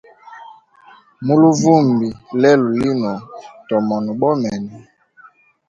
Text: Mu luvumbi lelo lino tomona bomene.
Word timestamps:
Mu 1.25 1.33
luvumbi 1.41 2.09
lelo 2.41 2.67
lino 2.79 3.13
tomona 3.67 4.11
bomene. 4.19 4.71